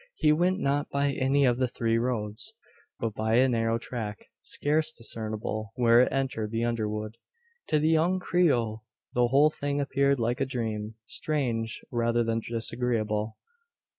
[0.15, 2.55] He went not by any of the three roads,
[2.99, 7.17] but by a narrow track, scarce discernible where it entered the underwood.
[7.67, 8.83] To the young Creole
[9.13, 13.37] the whole thing appeared like a dream strange, rather than disagreeable.